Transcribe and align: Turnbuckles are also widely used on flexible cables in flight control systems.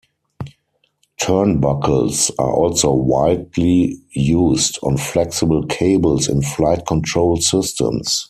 Turnbuckles 1.21 2.31
are 2.39 2.51
also 2.51 2.91
widely 2.91 3.99
used 4.09 4.79
on 4.81 4.97
flexible 4.97 5.63
cables 5.67 6.27
in 6.27 6.41
flight 6.41 6.87
control 6.87 7.37
systems. 7.37 8.19